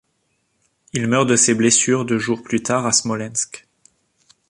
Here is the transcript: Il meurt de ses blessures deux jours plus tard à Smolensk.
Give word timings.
Il 0.93 1.05
meurt 1.05 1.27
de 1.29 1.35
ses 1.35 1.53
blessures 1.53 2.05
deux 2.05 2.17
jours 2.17 2.41
plus 2.41 2.63
tard 2.63 2.87
à 2.87 2.91
Smolensk. 2.91 3.67